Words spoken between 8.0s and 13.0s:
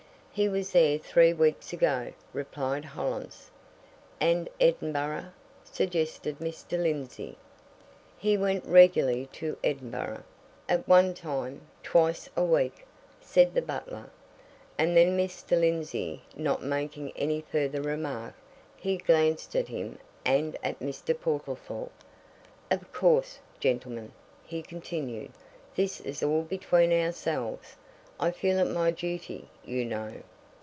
"He went regularly to Edinburgh at one time twice a week,"